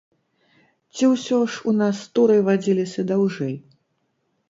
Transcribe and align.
Ці 0.93 1.09
ўсё 1.11 1.37
ж 1.57 1.63
у 1.73 1.75
нас 1.83 2.01
туры 2.19 2.41
вадзіліся 2.51 3.01
даўжэй? 3.15 3.55